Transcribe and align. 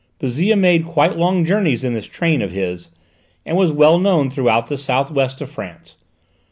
Bouzille 0.17 0.55
made 0.57 0.83
quite 0.83 1.15
long 1.15 1.45
journeys 1.45 1.83
in 1.83 1.93
this 1.93 2.07
train 2.07 2.41
of 2.41 2.49
his, 2.49 2.89
and 3.45 3.55
was 3.55 3.71
well 3.71 3.99
known 3.99 4.31
throughout 4.31 4.65
the 4.65 4.75
south 4.75 5.11
west 5.11 5.41
of 5.41 5.51
France. 5.51 5.95